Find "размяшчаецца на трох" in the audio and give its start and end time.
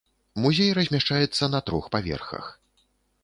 0.77-1.89